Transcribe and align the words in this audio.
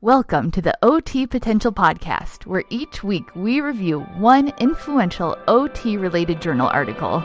Welcome 0.00 0.52
to 0.52 0.62
the 0.62 0.78
OT 0.80 1.26
Potential 1.26 1.72
Podcast, 1.72 2.46
where 2.46 2.62
each 2.70 3.02
week 3.02 3.34
we 3.34 3.60
review 3.60 4.02
one 4.16 4.52
influential 4.60 5.36
OT 5.48 5.96
related 5.96 6.40
journal 6.40 6.68
article. 6.68 7.18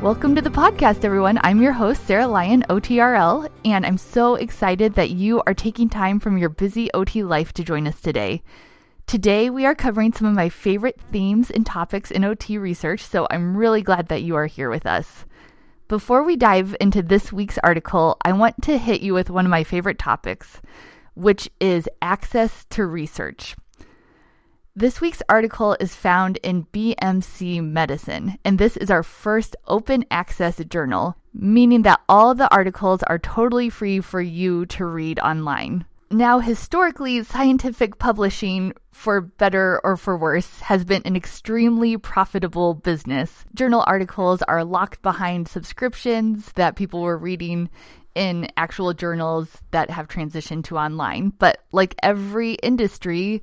Welcome 0.00 0.36
to 0.36 0.42
the 0.42 0.48
podcast, 0.48 1.04
everyone. 1.04 1.40
I'm 1.42 1.60
your 1.60 1.72
host, 1.72 2.06
Sarah 2.06 2.28
Lyon, 2.28 2.62
OTRL, 2.70 3.48
and 3.64 3.84
I'm 3.84 3.98
so 3.98 4.36
excited 4.36 4.94
that 4.94 5.10
you 5.10 5.42
are 5.44 5.54
taking 5.54 5.88
time 5.88 6.20
from 6.20 6.38
your 6.38 6.50
busy 6.50 6.88
OT 6.92 7.24
life 7.24 7.52
to 7.54 7.64
join 7.64 7.88
us 7.88 8.00
today. 8.00 8.44
Today, 9.08 9.50
we 9.50 9.66
are 9.66 9.74
covering 9.74 10.12
some 10.12 10.28
of 10.28 10.34
my 10.34 10.48
favorite 10.48 11.00
themes 11.10 11.50
and 11.50 11.66
topics 11.66 12.12
in 12.12 12.22
OT 12.22 12.58
research, 12.58 13.00
so 13.00 13.26
I'm 13.28 13.56
really 13.56 13.82
glad 13.82 14.06
that 14.06 14.22
you 14.22 14.36
are 14.36 14.46
here 14.46 14.70
with 14.70 14.86
us. 14.86 15.24
Before 15.88 16.22
we 16.22 16.36
dive 16.36 16.74
into 16.80 17.02
this 17.02 17.32
week's 17.32 17.58
article, 17.58 18.16
I 18.24 18.32
want 18.32 18.62
to 18.62 18.78
hit 18.78 19.02
you 19.02 19.12
with 19.12 19.28
one 19.28 19.44
of 19.44 19.50
my 19.50 19.64
favorite 19.64 19.98
topics, 19.98 20.60
which 21.14 21.50
is 21.60 21.88
access 22.00 22.64
to 22.70 22.86
research. 22.86 23.54
This 24.74 25.02
week's 25.02 25.22
article 25.28 25.76
is 25.80 25.94
found 25.94 26.38
in 26.42 26.64
BMC 26.72 27.62
Medicine, 27.62 28.38
and 28.42 28.58
this 28.58 28.78
is 28.78 28.90
our 28.90 29.02
first 29.02 29.54
open 29.66 30.06
access 30.10 30.56
journal, 30.64 31.14
meaning 31.34 31.82
that 31.82 32.00
all 32.08 32.34
the 32.34 32.50
articles 32.50 33.02
are 33.02 33.18
totally 33.18 33.68
free 33.68 34.00
for 34.00 34.22
you 34.22 34.64
to 34.66 34.86
read 34.86 35.18
online. 35.18 35.84
Now, 36.12 36.40
historically, 36.40 37.24
scientific 37.24 37.98
publishing, 37.98 38.74
for 38.90 39.22
better 39.22 39.80
or 39.82 39.96
for 39.96 40.18
worse, 40.18 40.60
has 40.60 40.84
been 40.84 41.00
an 41.06 41.16
extremely 41.16 41.96
profitable 41.96 42.74
business. 42.74 43.46
Journal 43.54 43.82
articles 43.86 44.42
are 44.42 44.62
locked 44.62 45.00
behind 45.00 45.48
subscriptions 45.48 46.52
that 46.52 46.76
people 46.76 47.00
were 47.00 47.16
reading 47.16 47.70
in 48.14 48.48
actual 48.58 48.92
journals 48.92 49.56
that 49.70 49.88
have 49.88 50.06
transitioned 50.06 50.64
to 50.64 50.76
online. 50.76 51.32
But 51.38 51.64
like 51.72 51.94
every 52.02 52.54
industry, 52.56 53.42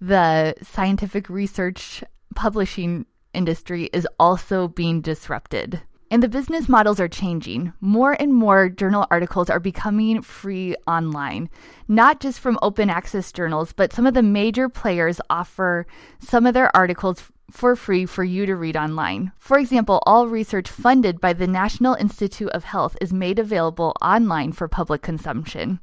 the 0.00 0.54
scientific 0.62 1.28
research 1.28 2.02
publishing 2.34 3.04
industry 3.34 3.90
is 3.92 4.08
also 4.18 4.68
being 4.68 5.02
disrupted. 5.02 5.82
And 6.08 6.22
the 6.22 6.28
business 6.28 6.68
models 6.68 7.00
are 7.00 7.08
changing. 7.08 7.72
More 7.80 8.12
and 8.12 8.32
more 8.32 8.68
journal 8.68 9.06
articles 9.10 9.50
are 9.50 9.58
becoming 9.58 10.22
free 10.22 10.76
online, 10.86 11.50
not 11.88 12.20
just 12.20 12.38
from 12.38 12.60
open 12.62 12.88
access 12.88 13.32
journals, 13.32 13.72
but 13.72 13.92
some 13.92 14.06
of 14.06 14.14
the 14.14 14.22
major 14.22 14.68
players 14.68 15.20
offer 15.28 15.84
some 16.20 16.46
of 16.46 16.54
their 16.54 16.74
articles 16.76 17.24
for 17.50 17.74
free 17.74 18.06
for 18.06 18.22
you 18.22 18.46
to 18.46 18.54
read 18.54 18.76
online. 18.76 19.32
For 19.38 19.58
example, 19.58 20.00
all 20.06 20.28
research 20.28 20.68
funded 20.68 21.20
by 21.20 21.32
the 21.32 21.46
National 21.48 21.94
Institute 21.94 22.50
of 22.50 22.64
Health 22.64 22.96
is 23.00 23.12
made 23.12 23.40
available 23.40 23.92
online 24.00 24.52
for 24.52 24.68
public 24.68 25.02
consumption. 25.02 25.80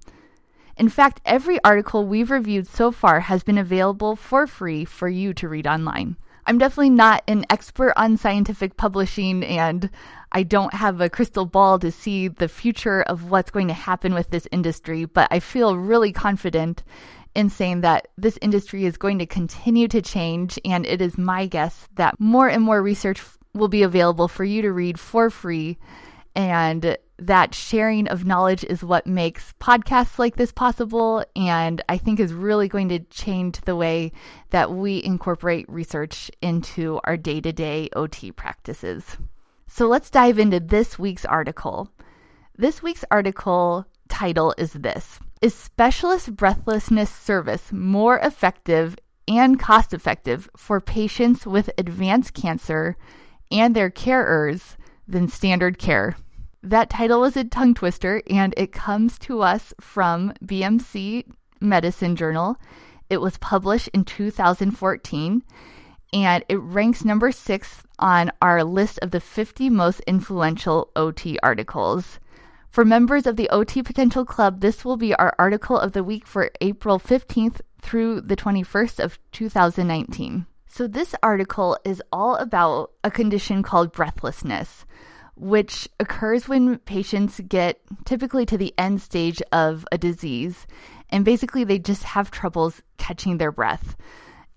In 0.78 0.88
fact, 0.88 1.22
every 1.26 1.62
article 1.64 2.06
we've 2.06 2.32
reviewed 2.32 2.68
so 2.68 2.92
far 2.92 3.20
has 3.20 3.44
been 3.44 3.58
available 3.58 4.16
for 4.16 4.48
free 4.48 4.86
for 4.86 5.10
you 5.10 5.34
to 5.34 5.50
read 5.50 5.68
online. 5.68 6.16
I'm 6.46 6.58
definitely 6.58 6.90
not 6.90 7.24
an 7.28 7.46
expert 7.50 7.94
on 7.96 8.18
scientific 8.18 8.76
publishing 8.76 9.44
and 9.44 9.90
I 10.32 10.44
don't 10.44 10.74
have 10.74 11.00
a 11.00 11.10
crystal 11.10 11.46
ball 11.46 11.80
to 11.80 11.92
see 11.92 12.28
the 12.28 12.48
future 12.48 13.02
of 13.04 13.30
what's 13.30 13.52
going 13.52 13.68
to 13.68 13.74
happen 13.74 14.14
with 14.14 14.30
this 14.30 14.48
industry, 14.52 15.06
but 15.06 15.28
I 15.32 15.40
feel 15.40 15.78
really 15.78 16.12
confident 16.12 16.84
in 17.36 17.50
saying 17.50 17.82
that 17.82 18.08
this 18.18 18.38
industry 18.42 18.86
is 18.86 18.98
going 18.98 19.20
to 19.20 19.26
continue 19.26 19.88
to 19.88 20.02
change 20.02 20.60
and 20.66 20.86
it 20.86 21.02
is 21.02 21.18
my 21.18 21.48
guess 21.48 21.88
that 21.96 22.20
more 22.20 22.48
and 22.48 22.64
more 22.64 22.82
research 22.82 23.22
will 23.54 23.68
be 23.68 23.84
available 23.84 24.28
for 24.28 24.44
you 24.44 24.62
to 24.64 24.72
read 24.72 25.00
for 25.00 25.30
free 25.30 25.78
and 26.36 26.98
that 27.28 27.56
sharing 27.56 28.08
of 28.08 28.26
knowledge 28.26 28.64
is 28.64 28.84
what 28.84 29.08
makes 29.08 29.54
podcasts 29.60 30.20
like 30.20 30.36
this 30.36 30.52
possible 30.52 31.24
and 31.36 31.82
I 31.88 31.98
think 31.98 32.20
is 32.20 32.34
really 32.34 32.68
going 32.68 32.90
to 32.90 33.00
change 33.00 33.62
the 33.62 33.76
way 33.76 34.12
that 34.50 34.72
we 34.72 35.04
incorporate 35.04 35.70
research 35.70 36.30
into 36.42 37.00
our 37.06 37.18
day 37.18 37.40
to 37.42 37.52
day 37.52 37.90
OT 37.96 38.32
practices. 38.32 39.18
So 39.68 39.88
let's 39.88 40.10
dive 40.10 40.38
into 40.38 40.60
this 40.60 41.00
week's 41.00 41.26
article. 41.26 41.90
This 42.58 42.84
week's 42.84 43.06
article 43.10 43.86
title 44.10 44.54
is 44.58 44.74
this 44.74 45.20
Is 45.42 45.56
specialist 45.56 46.36
breathlessness 46.36 47.10
service 47.10 47.72
more 47.72 48.20
effective 48.20 48.98
and 49.28 49.60
cost 49.60 49.94
effective 49.94 50.50
for 50.58 50.82
patients 50.82 51.48
with 51.48 51.70
advanced 51.78 52.34
cancer 52.34 52.98
and 53.50 53.76
their 53.76 53.90
carers 53.90 54.76
than 55.08 55.28
standard 55.28 55.80
care? 55.80 56.18
That 56.66 56.90
title 56.90 57.26
is 57.26 57.36
a 57.36 57.44
tongue 57.44 57.74
twister, 57.74 58.24
and 58.30 58.54
it 58.56 58.72
comes 58.72 59.20
to 59.20 59.42
us 59.42 59.74
from 59.82 60.32
BMC 60.46 61.26
Medicine 61.60 62.16
Journal. 62.16 62.56
It 63.10 63.20
was 63.20 63.38
published 63.40 63.90
in 63.90 64.06
2014, 64.06 65.44
and 66.14 66.46
it 66.48 66.56
ranks 66.56 67.04
number 67.04 67.34
six 67.34 67.84
on 68.00 68.32
our 68.42 68.64
list 68.64 68.98
of 69.02 69.12
the 69.12 69.20
50 69.20 69.70
most 69.72 70.00
influential 70.08 70.90
OT 70.96 71.38
articles. 71.44 72.22
For 72.70 72.86
members 72.86 73.28
of 73.28 73.36
the 73.36 73.50
OT 73.50 73.84
Potential 73.84 74.24
Club, 74.24 74.62
this 74.62 74.86
will 74.86 74.96
be 74.96 75.14
our 75.16 75.36
article 75.38 75.78
of 75.78 75.92
the 75.92 76.04
week 76.04 76.26
for 76.26 76.50
April 76.62 76.98
15th 76.98 77.60
through 77.82 78.22
the 78.22 78.38
21st 78.38 79.04
of 79.04 79.20
2019. 79.34 80.46
So, 80.68 80.88
this 80.88 81.14
article 81.22 81.78
is 81.84 82.02
all 82.10 82.38
about 82.38 82.92
a 83.04 83.12
condition 83.12 83.64
called 83.64 83.92
breathlessness 83.92 84.86
which 85.36 85.88
occurs 86.00 86.48
when 86.48 86.78
patients 86.80 87.42
get 87.48 87.80
typically 88.06 88.46
to 88.46 88.58
the 88.58 88.74
end 88.78 89.02
stage 89.02 89.42
of 89.52 89.86
a 89.92 89.98
disease 89.98 90.68
and 91.10 91.24
basically 91.24 91.64
they 91.64 91.78
just 91.78 92.04
have 92.04 92.32
troubles 92.32 92.82
catching 92.98 93.38
their 93.38 93.52
breath. 93.52 93.96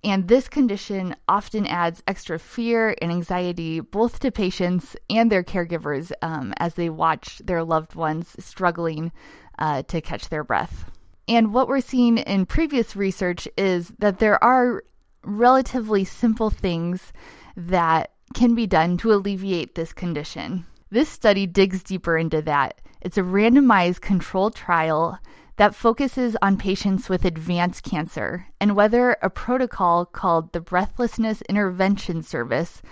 And 0.02 0.28
this 0.28 0.48
condition 0.48 1.14
often 1.28 1.66
adds 1.66 2.02
extra 2.06 2.38
fear 2.38 2.94
and 3.02 3.10
anxiety 3.10 3.80
both 3.80 4.20
to 4.20 4.30
patients 4.30 4.96
and 5.10 5.30
their 5.30 5.42
caregivers 5.42 6.12
um, 6.22 6.54
as 6.58 6.74
they 6.74 6.88
watch 6.88 7.42
their 7.44 7.62
loved 7.62 7.94
ones 7.94 8.34
struggling 8.38 9.12
uh, 9.58 9.82
to 9.82 10.00
catch 10.00 10.28
their 10.28 10.44
breath. 10.44 10.90
And 11.28 11.52
what 11.52 11.68
we're 11.68 11.80
seeing 11.80 12.18
in 12.18 12.46
previous 12.46 12.94
research 12.96 13.48
is 13.58 13.92
that 13.98 14.18
there 14.18 14.42
are 14.42 14.84
relatively 15.24 16.04
simple 16.04 16.50
things 16.50 17.12
that 17.56 18.12
can 18.34 18.54
be 18.54 18.66
done 18.66 18.96
to 18.98 19.12
alleviate 19.12 19.74
this 19.74 19.92
condition. 19.92 20.66
This 20.90 21.08
study 21.08 21.46
digs 21.46 21.82
deeper 21.82 22.16
into 22.16 22.42
that. 22.42 22.80
It's 23.00 23.18
a 23.18 23.22
randomized 23.22 24.00
controlled 24.00 24.54
trial 24.54 25.18
that 25.56 25.74
focuses 25.74 26.36
on 26.42 26.58
patients 26.58 27.08
with 27.08 27.24
advanced 27.24 27.82
cancer 27.82 28.46
and 28.60 28.76
whether 28.76 29.16
a 29.22 29.30
protocol 29.30 30.04
called 30.04 30.52
the 30.52 30.60
Breathlessness 30.60 31.42
Intervention 31.42 32.22
Service 32.22 32.82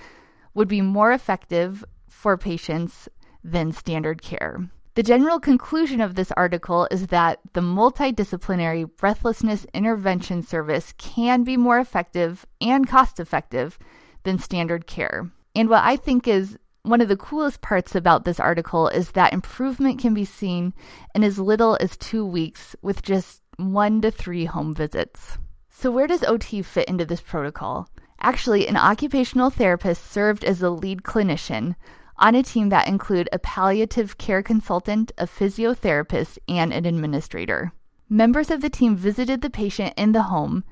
would 0.55 0.69
be 0.69 0.81
more 0.81 1.13
effective 1.13 1.85
for 2.09 2.37
patients 2.39 3.09
than 3.43 3.73
standard 3.73 4.23
care. 4.23 4.71
The 4.95 5.03
general 5.03 5.41
conclusion 5.41 6.01
of 6.01 6.15
this 6.15 6.31
article 6.33 6.87
is 6.91 7.09
that 7.09 7.41
the 7.53 7.61
multidisciplinary 7.61 8.89
breathlessness 8.97 9.67
intervention 9.75 10.43
service 10.43 10.95
can 10.97 11.43
be 11.43 11.57
more 11.57 11.81
effective 11.81 12.47
and 12.61 12.89
cost 12.89 13.19
effective 13.19 13.79
than 14.25 14.39
standard 14.39 14.87
care. 14.87 15.31
And 15.55 15.69
what 15.69 15.85
I 15.85 15.97
think 15.97 16.27
is 16.27 16.59
one 16.83 17.01
of 17.01 17.09
the 17.09 17.17
coolest 17.17 17.63
parts 17.63 17.95
about 17.95 18.25
this 18.25 18.39
article 18.39 18.89
is 18.89 19.13
that 19.13 19.33
improvement 19.33 20.01
can 20.01 20.13
be 20.13 20.25
seen 20.25 20.75
in 21.15 21.25
as 21.25 21.39
little 21.39 21.79
as 21.81 21.97
two 21.97 22.27
weeks 22.27 22.77
with 22.83 23.03
just 23.03 23.41
one 23.57 24.01
to 24.03 24.11
three 24.11 24.45
home 24.45 24.75
visits. 24.75 25.39
So, 25.71 25.91
where 25.91 26.07
does 26.07 26.25
OT 26.25 26.63
fit 26.63 26.89
into 26.89 27.05
this 27.05 27.21
protocol? 27.21 27.89
Actually, 28.21 28.69
an 28.69 28.77
occupational 28.77 29.51
therapist 29.51 30.11
served 30.11 30.45
as 30.45 30.59
the 30.59 30.71
lead 30.71 31.03
clinician 31.03 31.75
on 32.17 32.35
a 32.35 32.43
team 32.43 32.69
that 32.69 32.87
included 32.87 33.29
a 33.33 33.39
palliative 33.39 34.19
care 34.19 34.43
consultant, 34.43 35.13
a 35.19 35.27
physiotherapist, 35.27 36.39
and 36.49 36.73
an 36.73 36.87
administrator. 36.87 37.73
Members 38.09 38.51
of 38.51 38.61
the 38.61 38.71
team 38.71 38.97
visited 38.97 39.41
the 39.41 39.51
patient 39.51 39.95
in 39.97 40.13
the 40.13 40.25
home, 40.25 40.65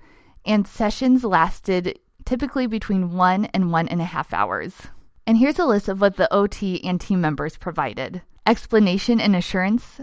and 0.45 0.67
sessions 0.67 1.25
lasted 1.25 1.99
typically 2.25 2.67
between 2.67 3.13
one 3.13 3.47
and 3.47 3.73
one 3.73 3.89
and 3.89 4.01
a 4.01 4.05
half 4.05 4.33
hours. 4.33 4.75
And 5.27 5.37
here's 5.37 5.59
a 5.59 5.67
list 5.67 5.89
of 5.89 6.01
what 6.01 6.17
the 6.17 6.33
OT 6.33 6.83
and 6.85 7.01
team 7.01 7.21
members 7.21 7.57
provided 7.57 8.23
explanation 8.45 9.21
and 9.21 9.37
assurance, 9.37 10.01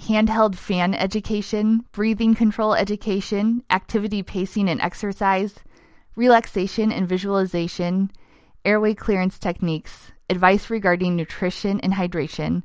handheld 0.00 0.56
fan 0.56 0.92
education, 0.92 1.84
breathing 1.92 2.34
control 2.34 2.74
education, 2.74 3.62
activity 3.70 4.22
pacing 4.22 4.68
and 4.68 4.80
exercise, 4.80 5.54
relaxation 6.16 6.90
and 6.90 7.08
visualization, 7.08 8.10
airway 8.64 8.94
clearance 8.94 9.38
techniques, 9.38 10.10
advice 10.28 10.68
regarding 10.68 11.14
nutrition 11.14 11.78
and 11.80 11.92
hydration, 11.92 12.62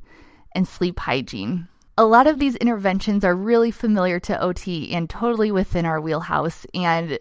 and 0.56 0.68
sleep 0.68 1.00
hygiene. 1.00 1.68
A 1.98 2.06
lot 2.06 2.26
of 2.26 2.40
these 2.40 2.56
interventions 2.56 3.24
are 3.24 3.36
really 3.36 3.70
familiar 3.70 4.20
to 4.22 4.42
OT 4.42 4.92
and 4.94 5.10
totally 5.10 5.52
within 5.52 5.86
our 5.86 6.02
wheelhouse. 6.02 6.66
And 6.74 7.20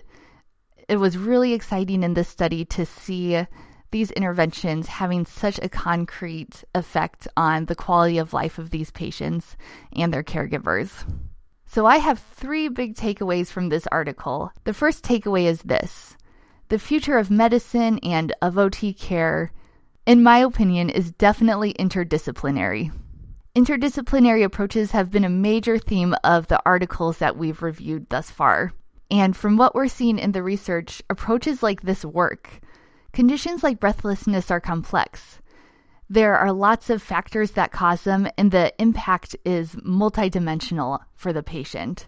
it 0.90 0.96
was 0.96 1.16
really 1.16 1.52
exciting 1.52 2.02
in 2.02 2.14
this 2.14 2.28
study 2.28 2.64
to 2.64 2.84
see 2.84 3.46
these 3.92 4.10
interventions 4.10 4.88
having 4.88 5.24
such 5.24 5.60
a 5.62 5.68
concrete 5.68 6.64
effect 6.74 7.28
on 7.36 7.66
the 7.66 7.76
quality 7.76 8.18
of 8.18 8.32
life 8.32 8.58
of 8.58 8.70
these 8.70 8.90
patients 8.90 9.56
and 9.94 10.12
their 10.12 10.24
caregivers. 10.24 10.90
So, 11.64 11.86
I 11.86 11.98
have 11.98 12.18
three 12.18 12.66
big 12.66 12.96
takeaways 12.96 13.52
from 13.52 13.68
this 13.68 13.86
article. 13.92 14.50
The 14.64 14.74
first 14.74 15.04
takeaway 15.04 15.44
is 15.44 15.62
this 15.62 16.16
the 16.70 16.78
future 16.80 17.18
of 17.18 17.30
medicine 17.30 18.00
and 18.00 18.34
of 18.42 18.58
OT 18.58 18.92
care, 18.92 19.52
in 20.06 20.24
my 20.24 20.38
opinion, 20.38 20.90
is 20.90 21.12
definitely 21.12 21.72
interdisciplinary. 21.74 22.92
Interdisciplinary 23.54 24.42
approaches 24.42 24.90
have 24.90 25.12
been 25.12 25.24
a 25.24 25.28
major 25.28 25.78
theme 25.78 26.16
of 26.24 26.48
the 26.48 26.60
articles 26.66 27.18
that 27.18 27.36
we've 27.36 27.62
reviewed 27.62 28.08
thus 28.08 28.28
far. 28.28 28.72
And 29.10 29.36
from 29.36 29.56
what 29.56 29.74
we're 29.74 29.88
seeing 29.88 30.18
in 30.18 30.32
the 30.32 30.42
research, 30.42 31.02
approaches 31.10 31.62
like 31.62 31.82
this 31.82 32.04
work. 32.04 32.60
Conditions 33.12 33.62
like 33.62 33.80
breathlessness 33.80 34.50
are 34.50 34.60
complex. 34.60 35.40
There 36.08 36.36
are 36.36 36.52
lots 36.52 36.90
of 36.90 37.02
factors 37.02 37.52
that 37.52 37.72
cause 37.72 38.02
them, 38.02 38.28
and 38.36 38.50
the 38.50 38.72
impact 38.80 39.36
is 39.44 39.74
multidimensional 39.76 41.00
for 41.14 41.32
the 41.32 41.42
patient. 41.42 42.06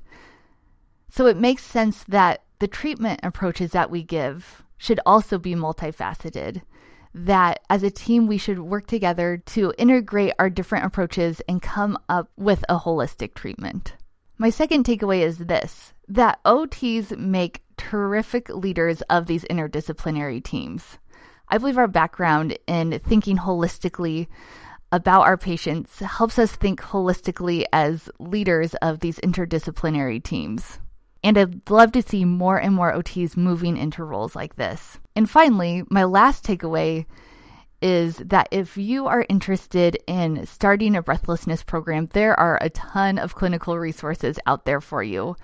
So 1.09 1.27
it 1.27 1.37
makes 1.37 1.65
sense 1.65 2.05
that 2.05 2.43
the 2.59 2.69
treatment 2.69 3.21
approaches 3.23 3.73
that 3.73 3.91
we 3.91 4.03
give 4.03 4.63
should 4.79 5.01
also 5.05 5.39
be 5.39 5.55
multifaceted. 5.55 6.63
That 7.15 7.61
as 7.69 7.83
a 7.83 7.91
team, 7.91 8.27
we 8.27 8.39
should 8.39 8.59
work 8.59 8.87
together 8.87 9.43
to 9.47 9.75
integrate 9.77 10.35
our 10.39 10.49
different 10.49 10.87
approaches 10.87 11.43
and 11.49 11.61
come 11.61 11.99
up 12.09 12.31
with 12.37 12.65
a 12.69 12.79
holistic 12.79 13.35
treatment. 13.35 13.95
My 14.43 14.51
second 14.51 14.85
takeaway 14.85 15.21
is 15.21 15.39
this 15.39 15.93
that 16.09 16.41
OTs 16.45 17.17
make 17.17 17.63
terrific 17.77 18.49
leaders 18.49 19.01
of 19.03 19.27
these 19.27 19.45
interdisciplinary 19.45 20.43
teams. 20.43 20.99
I 21.49 21.59
believe 21.59 21.79
our 21.79 21.87
background 21.87 22.59
in 22.67 22.99
thinking 22.99 23.37
holistically 23.37 24.27
about 24.91 25.29
our 25.29 25.37
patients 25.37 26.01
helps 26.01 26.41
us 26.41 26.51
think 26.51 26.81
holistically 26.81 27.67
as 27.73 28.11
leaders 28.19 28.75
of 28.83 28.99
these 28.99 29.21
interdisciplinary 29.21 30.21
teams. 30.21 30.81
And 31.23 31.39
I'd 31.39 31.71
love 31.71 31.93
to 31.93 32.03
see 32.03 32.25
more 32.25 32.59
and 32.61 32.75
more 32.75 32.93
OTs 32.93 33.37
moving 33.37 33.77
into 33.77 34.03
roles 34.03 34.35
like 34.35 34.57
this. 34.57 34.99
And 35.15 35.31
finally, 35.31 35.85
my 35.89 36.03
last 36.03 36.45
takeaway 36.45 37.07
is 37.83 38.17
that 38.17 38.49
if 38.51 38.77
you 38.77 39.07
are 39.07 39.27
interested 39.29 39.99
in 40.07 40.47
starting 40.47 40.97
a 40.97 41.03
breathlessness 41.03 41.63
program, 41.63 42.09
there 42.13 42.39
are 42.39 42.59
a 42.61 42.71
ton 42.71 43.19
of 43.19 43.35
clinical 43.35 43.79
resources 43.79 44.39
out 44.47 44.65
there 44.65 44.81
for 44.81 45.03
you. 45.03 45.37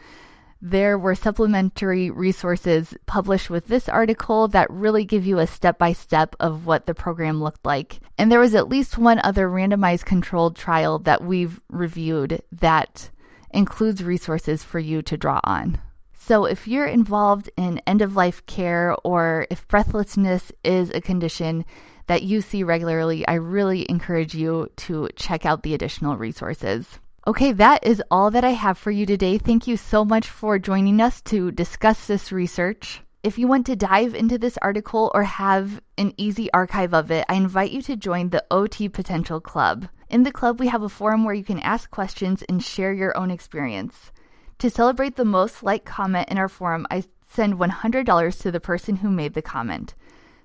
There 0.60 0.98
were 0.98 1.14
supplementary 1.14 2.10
resources 2.10 2.94
published 3.06 3.48
with 3.48 3.66
this 3.66 3.88
article 3.88 4.48
that 4.48 4.70
really 4.70 5.04
give 5.04 5.24
you 5.24 5.38
a 5.38 5.46
step 5.46 5.78
by 5.78 5.92
step 5.92 6.34
of 6.40 6.66
what 6.66 6.86
the 6.86 6.94
program 6.94 7.40
looked 7.40 7.64
like. 7.64 8.00
And 8.16 8.30
there 8.30 8.40
was 8.40 8.54
at 8.56 8.68
least 8.68 8.98
one 8.98 9.20
other 9.22 9.48
randomized 9.48 10.04
controlled 10.04 10.56
trial 10.56 10.98
that 11.00 11.22
we've 11.22 11.60
reviewed 11.68 12.42
that 12.50 13.10
includes 13.50 14.02
resources 14.02 14.64
for 14.64 14.80
you 14.80 15.00
to 15.02 15.16
draw 15.16 15.40
on. 15.44 15.80
So, 16.12 16.44
if 16.44 16.68
you're 16.68 16.86
involved 16.86 17.48
in 17.56 17.80
end 17.86 18.02
of 18.02 18.16
life 18.16 18.44
care 18.46 18.94
or 19.04 19.46
if 19.50 19.66
breathlessness 19.68 20.52
is 20.62 20.90
a 20.90 21.00
condition 21.00 21.64
that 22.08 22.22
you 22.22 22.40
see 22.40 22.64
regularly, 22.64 23.26
I 23.26 23.34
really 23.34 23.86
encourage 23.88 24.34
you 24.34 24.68
to 24.76 25.08
check 25.16 25.46
out 25.46 25.62
the 25.62 25.74
additional 25.74 26.16
resources. 26.16 26.98
Okay, 27.26 27.52
that 27.52 27.86
is 27.86 28.02
all 28.10 28.30
that 28.30 28.44
I 28.44 28.50
have 28.50 28.78
for 28.78 28.90
you 28.90 29.06
today. 29.06 29.38
Thank 29.38 29.66
you 29.66 29.76
so 29.76 30.04
much 30.04 30.28
for 30.28 30.58
joining 30.58 31.00
us 31.00 31.20
to 31.22 31.50
discuss 31.52 32.06
this 32.06 32.32
research. 32.32 33.02
If 33.22 33.38
you 33.38 33.46
want 33.46 33.66
to 33.66 33.76
dive 33.76 34.14
into 34.14 34.38
this 34.38 34.56
article 34.62 35.10
or 35.12 35.24
have 35.24 35.82
an 35.98 36.14
easy 36.16 36.50
archive 36.52 36.94
of 36.94 37.10
it, 37.10 37.26
I 37.28 37.34
invite 37.34 37.70
you 37.70 37.82
to 37.82 37.96
join 37.96 38.30
the 38.30 38.44
OT 38.50 38.88
Potential 38.88 39.40
Club. 39.40 39.88
In 40.08 40.22
the 40.22 40.32
club, 40.32 40.58
we 40.58 40.68
have 40.68 40.82
a 40.82 40.88
forum 40.88 41.24
where 41.24 41.34
you 41.34 41.44
can 41.44 41.58
ask 41.60 41.90
questions 41.90 42.42
and 42.48 42.64
share 42.64 42.94
your 42.94 43.14
own 43.16 43.30
experience. 43.30 44.10
To 44.60 44.70
celebrate 44.70 45.16
the 45.16 45.24
most 45.24 45.62
liked 45.62 45.84
comment 45.84 46.30
in 46.30 46.38
our 46.38 46.48
forum, 46.48 46.86
I 46.90 47.04
send 47.30 47.54
$100 47.54 48.40
to 48.40 48.50
the 48.50 48.60
person 48.60 48.96
who 48.96 49.10
made 49.10 49.34
the 49.34 49.42
comment. 49.42 49.94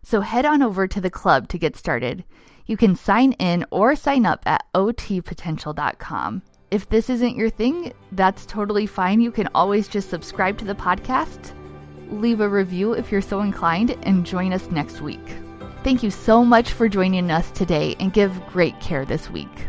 So 0.03 0.21
head 0.21 0.45
on 0.45 0.61
over 0.61 0.87
to 0.87 1.01
the 1.01 1.09
club 1.09 1.47
to 1.49 1.57
get 1.57 1.75
started. 1.75 2.23
You 2.65 2.77
can 2.77 2.95
sign 2.95 3.33
in 3.33 3.65
or 3.71 3.95
sign 3.95 4.25
up 4.25 4.43
at 4.45 4.65
otpotential.com. 4.73 6.41
If 6.71 6.89
this 6.89 7.09
isn't 7.09 7.35
your 7.35 7.49
thing, 7.49 7.93
that's 8.13 8.45
totally 8.45 8.85
fine. 8.85 9.21
You 9.21 9.31
can 9.31 9.47
always 9.53 9.87
just 9.87 10.09
subscribe 10.09 10.57
to 10.59 10.65
the 10.65 10.75
podcast, 10.75 11.53
leave 12.09 12.41
a 12.41 12.49
review 12.49 12.93
if 12.93 13.11
you're 13.11 13.21
so 13.21 13.41
inclined, 13.41 13.91
and 14.03 14.25
join 14.25 14.53
us 14.53 14.71
next 14.71 15.01
week. 15.01 15.37
Thank 15.83 16.01
you 16.01 16.09
so 16.09 16.43
much 16.45 16.71
for 16.71 16.87
joining 16.87 17.29
us 17.29 17.51
today 17.51 17.95
and 17.99 18.13
give 18.13 18.45
great 18.47 18.79
care 18.79 19.05
this 19.05 19.29
week. 19.29 19.67